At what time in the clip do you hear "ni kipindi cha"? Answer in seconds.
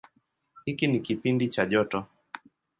0.87-1.65